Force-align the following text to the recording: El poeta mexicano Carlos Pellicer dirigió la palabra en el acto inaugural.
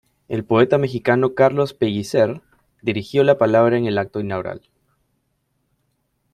El 0.29 0.43
poeta 0.43 0.79
mexicano 0.79 1.35
Carlos 1.35 1.75
Pellicer 1.75 2.41
dirigió 2.81 3.23
la 3.23 3.37
palabra 3.37 3.77
en 3.77 3.85
el 3.85 3.99
acto 3.99 4.19
inaugural. 4.19 4.63